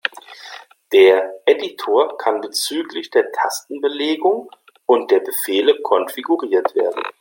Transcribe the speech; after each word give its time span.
Der 0.91 1.31
Editor 1.45 2.17
kann 2.17 2.41
bezüglich 2.41 3.11
der 3.11 3.31
Tastenbelegung 3.33 4.49
und 4.87 5.11
der 5.11 5.19
Befehle 5.19 5.79
konfiguriert 5.83 6.73
werden. 6.73 7.03